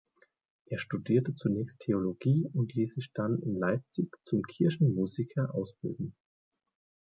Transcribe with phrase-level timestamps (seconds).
[0.65, 6.15] Er studierte zunächst Theologie und ließ sich dann in Leipzig zum Kirchenmusiker ausbilden.